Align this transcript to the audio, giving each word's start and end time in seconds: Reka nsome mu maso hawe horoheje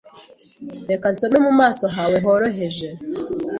Reka 0.89 1.05
nsome 1.13 1.37
mu 1.45 1.51
maso 1.59 1.85
hawe 1.95 2.17
horoheje 2.25 2.87